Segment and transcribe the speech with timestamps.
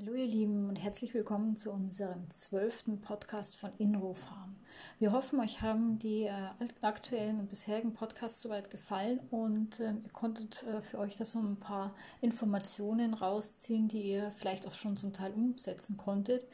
[0.00, 4.56] Hallo ihr Lieben und herzlich willkommen zu unserem zwölften Podcast von InroFarm.
[4.98, 6.32] Wir hoffen, euch haben die äh,
[6.80, 11.38] aktuellen und bisherigen Podcasts soweit gefallen und äh, ihr konntet äh, für euch da so
[11.38, 16.46] ein paar Informationen rausziehen, die ihr vielleicht auch schon zum Teil umsetzen konntet.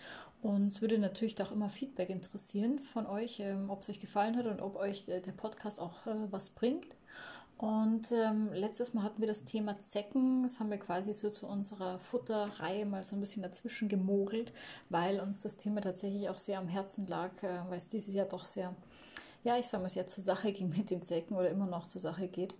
[0.46, 4.46] Uns würde natürlich auch immer Feedback interessieren von euch, ähm, ob es euch gefallen hat
[4.46, 6.94] und ob euch äh, der Podcast auch äh, was bringt.
[7.58, 10.44] Und ähm, letztes Mal hatten wir das Thema Zecken.
[10.44, 14.52] Das haben wir quasi so zu unserer Futterreihe mal so ein bisschen dazwischen gemogelt,
[14.88, 18.26] weil uns das Thema tatsächlich auch sehr am Herzen lag, äh, weil es dieses Jahr
[18.26, 18.72] doch sehr,
[19.42, 22.00] ja, ich sage mal, sehr zur Sache ging mit den Zecken oder immer noch zur
[22.00, 22.54] Sache geht.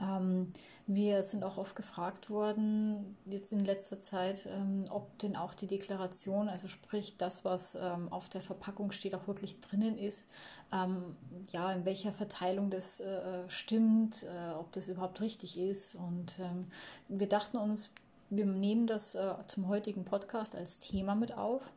[0.00, 0.52] Ähm,
[0.86, 5.66] wir sind auch oft gefragt worden, jetzt in letzter Zeit, ähm, ob denn auch die
[5.66, 10.28] Deklaration, also sprich das, was ähm, auf der Verpackung steht, auch wirklich drinnen ist.
[10.72, 11.16] Ähm,
[11.50, 15.96] ja, in welcher Verteilung das äh, stimmt, äh, ob das überhaupt richtig ist.
[15.96, 16.66] Und ähm,
[17.08, 17.90] wir dachten uns,
[18.30, 21.72] wir nehmen das äh, zum heutigen Podcast als Thema mit auf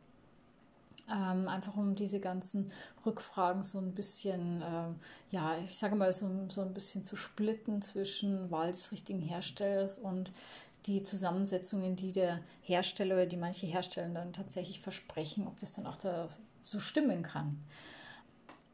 [1.10, 2.72] ähm, einfach um diese ganzen
[3.04, 4.88] Rückfragen so ein bisschen, äh,
[5.30, 9.98] ja, ich sage mal, so, so ein bisschen zu splitten zwischen Wahl des richtigen Herstellers
[9.98, 10.32] und
[10.86, 15.86] die Zusammensetzungen, die der Hersteller oder die manche Hersteller dann tatsächlich versprechen, ob das dann
[15.86, 16.28] auch da
[16.64, 17.62] so stimmen kann.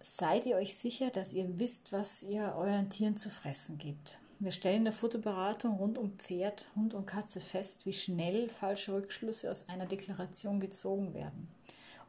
[0.01, 4.19] Seid ihr euch sicher, dass ihr wisst, was ihr euren Tieren zu fressen gebt?
[4.41, 8.93] Wir stellen in der Futterberatung rund um Pferd, Hund und Katze fest, wie schnell falsche
[8.93, 11.49] Rückschlüsse aus einer Deklaration gezogen werden.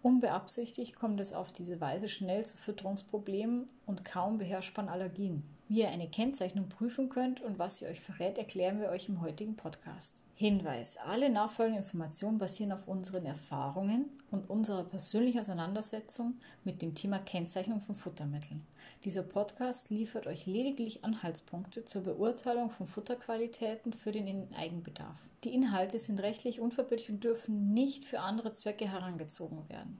[0.01, 5.43] Unbeabsichtigt kommt es auf diese Weise schnell zu Fütterungsproblemen und kaum beherrschbaren Allergien.
[5.71, 9.21] Wie ihr eine Kennzeichnung prüfen könnt und was sie euch verrät, erklären wir euch im
[9.21, 10.15] heutigen Podcast.
[10.33, 17.19] Hinweis: Alle nachfolgenden Informationen basieren auf unseren Erfahrungen und unserer persönlichen Auseinandersetzung mit dem Thema
[17.19, 18.65] Kennzeichnung von Futtermitteln.
[19.03, 25.19] Dieser Podcast liefert euch lediglich Anhaltspunkte zur Beurteilung von Futterqualitäten für den Eigenbedarf.
[25.43, 29.99] Die Inhalte sind rechtlich unverbindlich und dürfen nicht für andere Zwecke herangezogen werden.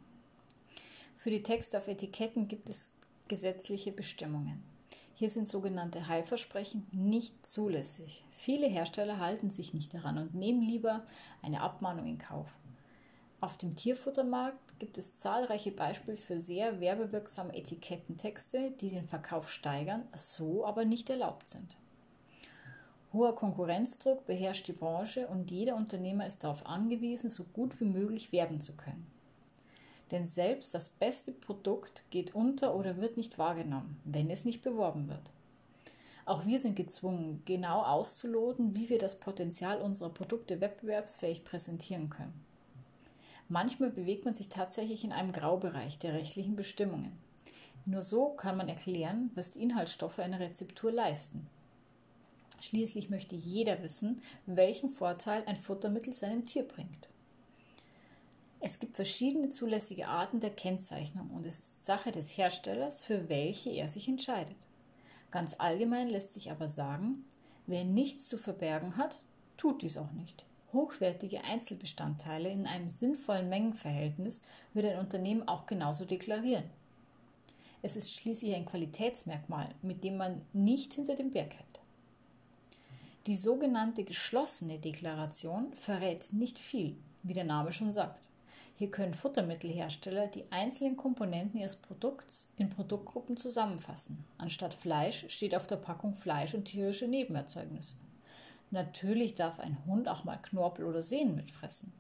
[1.15, 2.91] Für die Texte auf Etiketten gibt es
[3.27, 4.63] gesetzliche Bestimmungen.
[5.19, 8.23] Hier sind sogenannte Heilversprechen nicht zulässig.
[8.31, 11.03] Viele Hersteller halten sich nicht daran und nehmen lieber
[11.41, 12.55] eine Abmahnung in Kauf.
[13.41, 20.07] Auf dem Tierfuttermarkt gibt es zahlreiche Beispiele für sehr werbewirksame Etikettentexte, die den Verkauf steigern,
[20.15, 21.75] so aber nicht erlaubt sind.
[23.11, 28.31] Hoher Konkurrenzdruck beherrscht die Branche und jeder Unternehmer ist darauf angewiesen, so gut wie möglich
[28.31, 29.05] werben zu können.
[30.11, 35.07] Denn selbst das beste Produkt geht unter oder wird nicht wahrgenommen, wenn es nicht beworben
[35.07, 35.21] wird.
[36.25, 42.45] Auch wir sind gezwungen, genau auszuloten, wie wir das Potenzial unserer Produkte wettbewerbsfähig präsentieren können.
[43.47, 47.17] Manchmal bewegt man sich tatsächlich in einem Graubereich der rechtlichen Bestimmungen.
[47.85, 51.47] Nur so kann man erklären, was die Inhaltsstoffe einer Rezeptur leisten.
[52.61, 57.07] Schließlich möchte jeder wissen, welchen Vorteil ein Futtermittel seinem Tier bringt.
[58.61, 63.69] Es gibt verschiedene zulässige Arten der Kennzeichnung und es ist Sache des Herstellers, für welche
[63.69, 64.57] er sich entscheidet.
[65.31, 67.25] Ganz allgemein lässt sich aber sagen,
[67.67, 69.23] wer nichts zu verbergen hat,
[69.55, 70.43] tut dies auch nicht.
[70.73, 74.41] Hochwertige Einzelbestandteile in einem sinnvollen Mengenverhältnis
[74.73, 76.69] wird ein Unternehmen auch genauso deklarieren.
[77.81, 81.79] Es ist schließlich ein Qualitätsmerkmal, mit dem man nicht hinter dem Berg hält.
[83.25, 88.29] Die sogenannte geschlossene Deklaration verrät nicht viel, wie der Name schon sagt.
[88.79, 94.23] Hier können Futtermittelhersteller die einzelnen Komponenten ihres Produkts in Produktgruppen zusammenfassen.
[94.37, 97.97] Anstatt Fleisch steht auf der Packung Fleisch und tierische Nebenerzeugnisse.
[98.71, 101.91] Natürlich darf ein Hund auch mal Knorpel oder Sehnen mitfressen.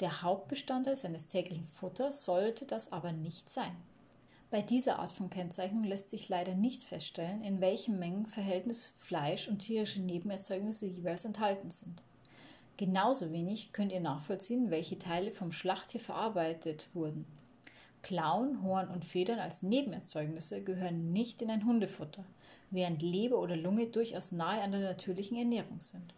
[0.00, 3.76] Der Hauptbestandteil seines täglichen Futters sollte das aber nicht sein.
[4.50, 9.60] Bei dieser Art von Kennzeichnung lässt sich leider nicht feststellen, in welchem Mengenverhältnis Fleisch und
[9.60, 12.02] tierische Nebenerzeugnisse jeweils enthalten sind.
[12.76, 17.24] Genauso wenig könnt ihr nachvollziehen, welche Teile vom Schlachttier verarbeitet wurden.
[18.02, 22.24] Klauen, Horn und Federn als Nebenerzeugnisse gehören nicht in ein Hundefutter,
[22.70, 26.12] während Leber oder Lunge durchaus nahe an der natürlichen Ernährung sind.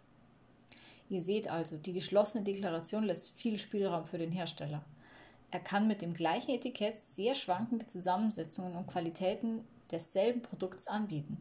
[1.09, 4.85] Ihr seht also, die geschlossene Deklaration lässt viel Spielraum für den Hersteller.
[5.51, 11.39] Er kann mit dem gleichen Etikett sehr schwankende Zusammensetzungen und Qualitäten desselben Produkts anbieten.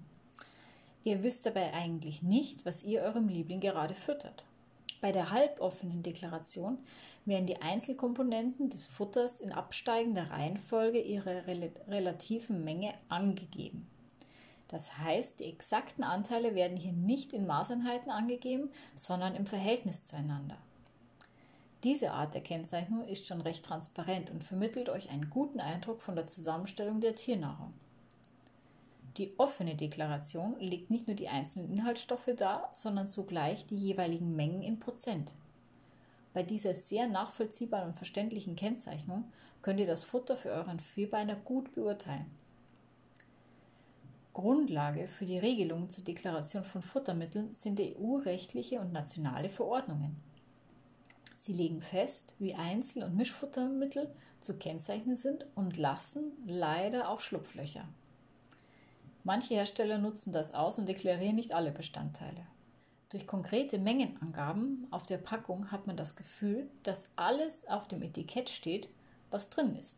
[1.04, 4.44] Ihr wisst dabei eigentlich nicht, was ihr eurem Liebling gerade füttert.
[5.02, 6.78] Bei der halboffenen Deklaration
[7.26, 13.88] werden die Einzelkomponenten des Futters in absteigender Reihenfolge ihrer rel relativen Menge angegeben.
[14.68, 20.58] Das heißt, die exakten Anteile werden hier nicht in Maßeinheiten angegeben, sondern im Verhältnis zueinander.
[21.84, 26.16] Diese Art der Kennzeichnung ist schon recht transparent und vermittelt euch einen guten Eindruck von
[26.16, 27.74] der Zusammenstellung der Tiernahrung.
[29.18, 34.62] Die offene Deklaration legt nicht nur die einzelnen Inhaltsstoffe dar, sondern zugleich die jeweiligen Mengen
[34.62, 35.34] in Prozent.
[36.34, 39.24] Bei dieser sehr nachvollziehbaren und verständlichen Kennzeichnung
[39.62, 42.26] könnt ihr das Futter für euren Vierbeiner gut beurteilen.
[44.34, 50.18] Grundlage für die Regelung zur Deklaration von Futtermitteln sind EU-rechtliche und nationale Verordnungen.
[51.38, 57.88] Sie legen fest, wie Einzel- und Mischfuttermittel zu kennzeichnen sind und lassen leider auch Schlupflöcher.
[59.26, 62.46] Manche Hersteller nutzen das aus und deklarieren nicht alle Bestandteile.
[63.10, 68.52] Durch konkrete Mengenangaben auf der Packung hat man das Gefühl, dass alles auf dem Etikett
[68.52, 68.88] steht,
[69.32, 69.98] was drin ist.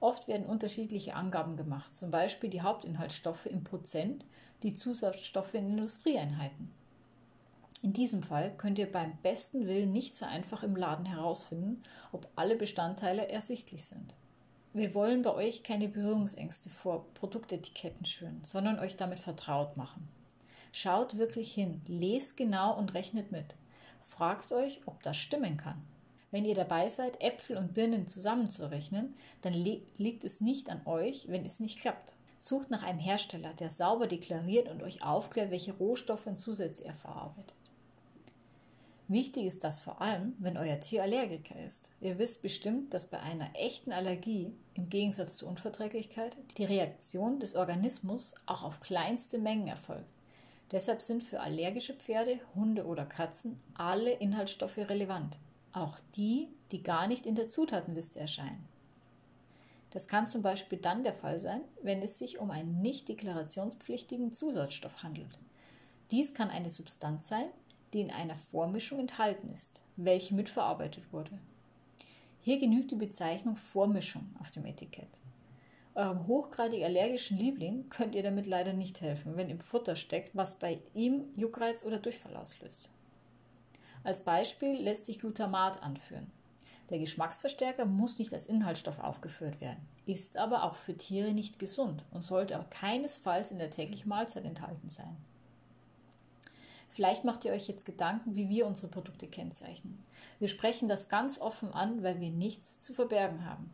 [0.00, 4.24] Oft werden unterschiedliche Angaben gemacht, zum Beispiel die Hauptinhaltsstoffe in Prozent,
[4.62, 6.72] die Zusatzstoffe in Industrieeinheiten.
[7.82, 12.26] In diesem Fall könnt ihr beim besten Willen nicht so einfach im Laden herausfinden, ob
[12.36, 14.14] alle Bestandteile ersichtlich sind.
[14.74, 20.08] Wir wollen bei euch keine Berührungsängste vor Produktetiketten schüren, sondern euch damit vertraut machen.
[20.72, 23.44] Schaut wirklich hin, lest genau und rechnet mit.
[24.00, 25.82] Fragt euch, ob das stimmen kann.
[26.30, 31.44] Wenn ihr dabei seid, Äpfel und Birnen zusammenzurechnen, dann liegt es nicht an euch, wenn
[31.44, 32.14] es nicht klappt.
[32.38, 36.94] Sucht nach einem Hersteller, der sauber deklariert und euch aufklärt, welche Rohstoffe und Zusätze er
[36.94, 37.54] verarbeitet.
[39.08, 41.90] Wichtig ist das vor allem, wenn euer Tier Allergiker ist.
[42.00, 47.54] Ihr wisst bestimmt, dass bei einer echten Allergie, im Gegensatz zur Unverträglichkeit, die Reaktion des
[47.54, 50.08] Organismus auch auf kleinste Mengen erfolgt.
[50.70, 55.36] Deshalb sind für allergische Pferde, Hunde oder Katzen alle Inhaltsstoffe relevant
[55.72, 58.66] auch die, die gar nicht in der Zutatenliste erscheinen.
[59.90, 64.32] Das kann zum Beispiel dann der Fall sein, wenn es sich um einen nicht deklarationspflichtigen
[64.32, 65.38] Zusatzstoff handelt.
[66.10, 67.46] Dies kann eine Substanz sein,
[67.92, 71.38] die in einer Vormischung enthalten ist, welche mitverarbeitet wurde.
[72.40, 75.20] Hier genügt die Bezeichnung Vormischung auf dem Etikett.
[75.94, 80.58] Eurem hochgradig allergischen Liebling könnt ihr damit leider nicht helfen, wenn im Futter steckt, was
[80.58, 82.90] bei ihm Juckreiz oder Durchfall auslöst.
[84.02, 86.30] Als Beispiel lässt sich Glutamat anführen.
[86.90, 92.04] Der Geschmacksverstärker muss nicht als Inhaltsstoff aufgeführt werden, ist aber auch für Tiere nicht gesund
[92.10, 95.16] und sollte auch keinesfalls in der täglichen Mahlzeit enthalten sein.
[96.92, 100.04] Vielleicht macht ihr euch jetzt Gedanken, wie wir unsere Produkte kennzeichnen.
[100.38, 103.72] Wir sprechen das ganz offen an, weil wir nichts zu verbergen haben.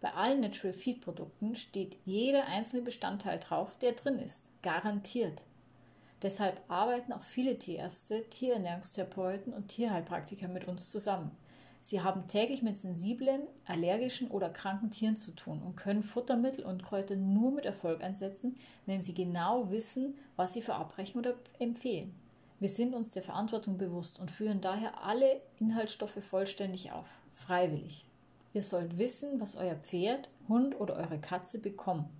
[0.00, 4.48] Bei allen Natural Feed Produkten steht jeder einzelne Bestandteil drauf, der drin ist.
[4.62, 5.42] Garantiert.
[6.22, 11.32] Deshalb arbeiten auch viele Tierärzte, Tierernährungstherapeuten und Tierheilpraktiker mit uns zusammen.
[11.82, 16.82] Sie haben täglich mit sensiblen, allergischen oder kranken Tieren zu tun und können Futtermittel und
[16.82, 18.56] Kräuter nur mit Erfolg einsetzen,
[18.86, 22.14] wenn sie genau wissen, was sie verabreichen oder empfehlen.
[22.60, 28.04] Wir sind uns der Verantwortung bewusst und führen daher alle Inhaltsstoffe vollständig auf, freiwillig.
[28.52, 32.10] Ihr sollt wissen, was euer Pferd, Hund oder eure Katze bekommen.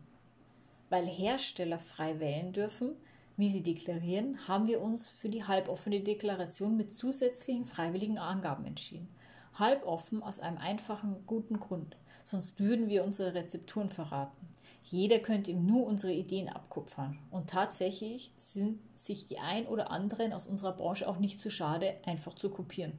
[0.89, 2.97] Weil Hersteller frei wählen dürfen,
[3.37, 9.09] wie sie deklarieren, haben wir uns für die halboffene Deklaration mit zusätzlichen freiwilligen Angaben entschieden.
[9.55, 11.97] Halboffen aus einem einfachen, guten Grund.
[12.23, 14.49] Sonst würden wir unsere Rezepturen verraten.
[14.85, 17.19] Jeder könnte ihm nur unsere Ideen abkupfern.
[17.31, 21.97] Und tatsächlich sind sich die ein oder anderen aus unserer Branche auch nicht zu schade,
[22.05, 22.99] einfach zu kopieren.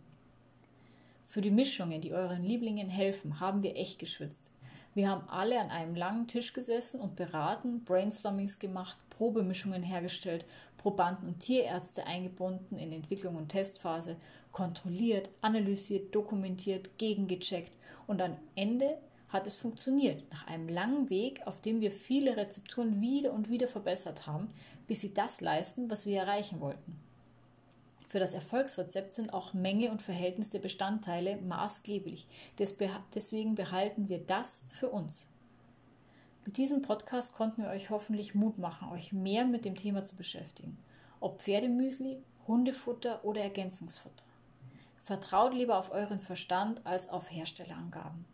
[1.26, 4.52] Für die Mischungen, die euren Lieblingen helfen, haben wir echt geschwitzt.
[4.94, 10.48] Wir haben alle an einem langen Tisch gesessen und beraten, Brainstormings gemacht, Probemischungen hergestellt,
[10.78, 14.16] Probanden und Tierärzte eingebunden in Entwicklung und Testphase,
[14.52, 17.72] kontrolliert, analysiert, dokumentiert, gegengecheckt
[18.08, 18.98] und am Ende
[19.30, 20.24] hat es funktioniert.
[20.32, 24.50] Nach einem langen Weg, auf dem wir viele Rezepturen wieder und wieder verbessert haben,
[24.88, 27.00] bis sie das leisten, was wir erreichen wollten.
[28.08, 32.26] Für das Erfolgsrezept sind auch Menge und Verhältnis der Bestandteile maßgeblich.
[32.58, 35.28] Deswegen behalten wir das für uns.
[36.44, 40.16] Mit diesem Podcast konnten wir euch hoffentlich Mut machen, euch mehr mit dem Thema zu
[40.16, 40.76] beschäftigen.
[41.20, 42.18] Ob Pferdemüsli,
[42.48, 44.24] Hundefutter oder Ergänzungsfutter.
[44.98, 48.26] Vertraut lieber auf euren Verstand als auf Herstellerangaben.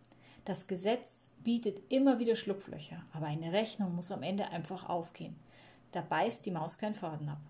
[0.46, 5.36] Das Gesetz bietet immer wieder Schlupflöcher, aber eine Rechnung muss am Ende einfach aufgehen.
[5.92, 7.42] Da beißt die Maus keinen Faden ab.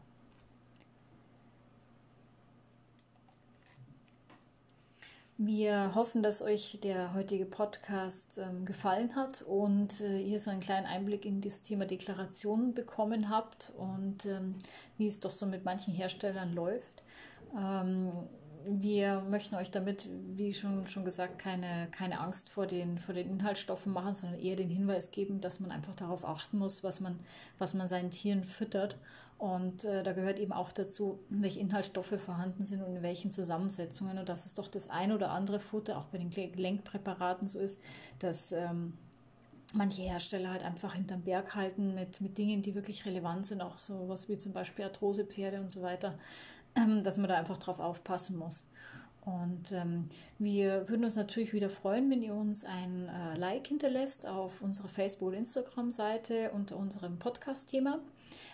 [5.39, 10.61] Wir hoffen, dass euch der heutige Podcast ähm, gefallen hat und äh, ihr so einen
[10.61, 14.55] kleinen Einblick in das Thema Deklaration bekommen habt und ähm,
[14.97, 17.03] wie es doch so mit manchen Herstellern läuft.
[17.55, 18.27] Ähm,
[18.69, 23.29] wir möchten euch damit, wie schon, schon gesagt, keine, keine Angst vor den, vor den
[23.29, 27.19] Inhaltsstoffen machen, sondern eher den Hinweis geben, dass man einfach darauf achten muss, was man,
[27.57, 28.97] was man seinen Tieren füttert.
[29.37, 34.17] Und äh, da gehört eben auch dazu, welche Inhaltsstoffe vorhanden sind und in welchen Zusammensetzungen.
[34.17, 37.79] Und dass es doch das ein oder andere Futter, auch bei den Gelenkpräparaten so ist,
[38.19, 38.93] dass ähm,
[39.73, 43.77] manche Hersteller halt einfach hinterm Berg halten mit, mit Dingen, die wirklich relevant sind, auch
[43.77, 46.15] so was wie zum Beispiel Arthrosepferde und so weiter
[47.03, 48.65] dass man da einfach drauf aufpassen muss.
[49.21, 50.05] Und ähm,
[50.39, 54.87] wir würden uns natürlich wieder freuen, wenn ihr uns ein äh, Like hinterlässt auf unserer
[54.87, 57.99] Facebook- und Instagram-Seite unter unserem Podcast-Thema.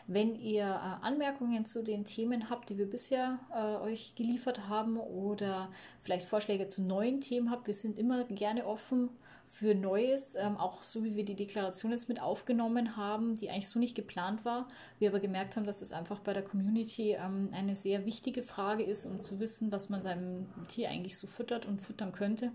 [0.08, 4.98] Wenn ihr äh, Anmerkungen zu den Themen habt, die wir bisher äh, euch geliefert haben
[4.98, 5.70] oder
[6.02, 9.10] vielleicht Vorschläge zu neuen Themen habt, wir sind immer gerne offen
[9.46, 13.70] für Neues, ähm, auch so wie wir die Deklaration jetzt mit aufgenommen haben, die eigentlich
[13.70, 14.68] so nicht geplant war.
[15.00, 18.84] Wir aber gemerkt haben, dass es einfach bei der Community ähm, eine sehr wichtige Frage
[18.84, 22.52] ist, um zu wissen, was man seinem Tier eigentlich so füttert und füttern könnte.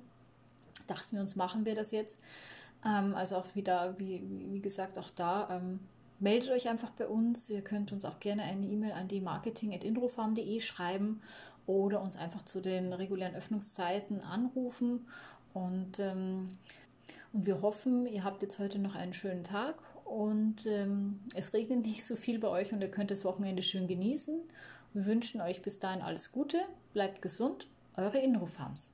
[0.87, 2.17] Dachten wir uns, machen wir das jetzt.
[2.85, 5.81] Ähm, also auch wieder, wie, wie gesagt, auch da ähm,
[6.21, 7.49] meldet euch einfach bei uns.
[7.51, 11.21] Ihr könnt uns auch gerne eine E-Mail an die marketing.indrofarm.de schreiben
[11.67, 15.07] oder uns einfach zu den regulären Öffnungszeiten anrufen.
[15.55, 16.59] Und, ähm,
[17.33, 21.85] und wir hoffen, ihr habt jetzt heute noch einen schönen Tag und ähm, es regnet
[21.85, 24.41] nicht so viel bei euch und ihr könnt das Wochenende schön genießen.
[24.95, 26.59] Wir wünschen euch bis dahin alles Gute,
[26.95, 28.91] bleibt gesund, eure Inrofarms.